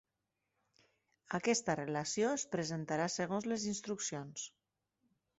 Aquesta 1.39 1.75
relació 1.79 2.31
es 2.37 2.45
presentarà 2.55 3.05
segons 3.17 3.45
les 3.51 3.65
instruccions. 3.73 4.47